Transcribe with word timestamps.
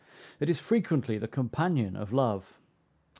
It 0.39 0.49
is 0.49 0.59
frequently 0.59 1.19
the 1.19 1.27
companion 1.27 1.95
of 1.95 2.11
love. 2.11 2.59